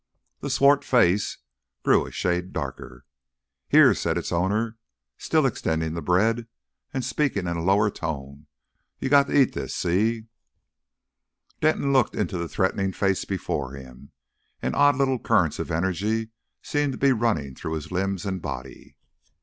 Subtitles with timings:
[0.39, 1.37] The swart face
[1.83, 3.05] grew a shade darker.
[3.69, 4.79] "Here," said its owner,
[5.19, 6.47] still extending the bread,
[6.91, 8.47] and speaking in a lower tone;
[8.97, 9.75] "you got to eat this.
[9.75, 10.25] See?"
[11.59, 14.11] Denton looked into the threatening face before him,
[14.59, 16.31] and odd little currents of energy
[16.63, 18.95] seemed to be running through his limbs and body.